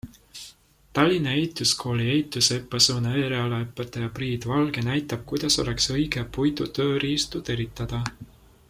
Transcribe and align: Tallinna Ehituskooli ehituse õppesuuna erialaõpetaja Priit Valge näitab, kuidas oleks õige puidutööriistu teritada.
Tallinna 0.99 1.33
Ehituskooli 1.39 2.07
ehituse 2.13 2.57
õppesuuna 2.61 3.11
erialaõpetaja 3.27 4.13
Priit 4.17 4.49
Valge 4.53 4.85
näitab, 4.89 5.23
kuidas 5.33 5.61
oleks 5.65 5.91
õige 5.99 6.25
puidutööriistu 6.39 7.45
teritada. 7.53 8.03